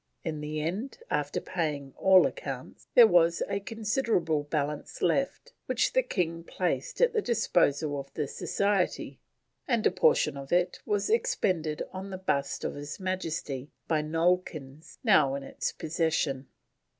In 0.23 0.41
the 0.41 0.59
end, 0.59 0.97
after 1.11 1.39
paying 1.39 1.93
all 1.95 2.25
accounts, 2.25 2.87
there 2.95 3.05
was 3.05 3.43
a 3.47 3.59
considerable 3.59 4.41
balance 4.41 4.99
left, 5.03 5.53
which 5.67 5.93
the 5.93 6.01
King 6.01 6.43
placed 6.43 7.01
at 7.01 7.13
the 7.13 7.21
disposal 7.21 7.99
of 7.99 8.11
the 8.15 8.27
Society, 8.27 9.19
and 9.67 9.85
a 9.85 9.91
portion 9.91 10.37
of 10.37 10.51
it 10.51 10.79
was 10.87 11.11
expended 11.11 11.83
on 11.93 12.09
the 12.09 12.17
bust 12.17 12.63
of 12.63 12.73
His 12.73 12.99
Majesty, 12.99 13.69
by 13.87 14.01
Nollekins, 14.01 14.97
now 15.03 15.35
in 15.35 15.43
its 15.43 15.71
possession. 15.71 16.47